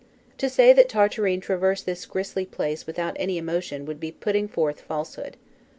To 0.39 0.49
say 0.49 0.73
that 0.73 0.89
Tartarin 0.89 1.41
traversed 1.41 1.85
this 1.85 2.07
grisly 2.07 2.43
place 2.47 2.87
without 2.87 3.15
any 3.19 3.37
emotion 3.37 3.85
would 3.85 3.99
be 3.99 4.11
putting 4.11 4.47
forth 4.47 4.81
falsehood. 4.81 5.37